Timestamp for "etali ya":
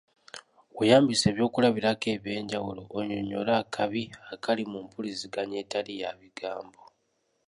5.63-6.11